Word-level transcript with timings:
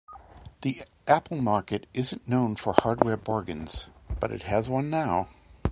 The 0.63 0.81
Apple 1.07 1.39
market 1.43 1.85
isn't 1.93 2.27
known 2.27 2.55
for 2.55 2.73
hardware 2.75 3.17
bargains, 3.17 3.85
but 4.19 4.31
it 4.31 4.41
has 4.41 4.67
one 4.67 4.89
now. 4.89 5.27